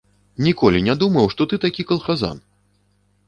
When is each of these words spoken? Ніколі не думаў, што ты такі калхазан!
Ніколі 0.45 0.79
не 0.87 0.95
думаў, 1.03 1.25
што 1.35 1.47
ты 1.51 1.59
такі 1.65 1.87
калхазан! 1.91 2.37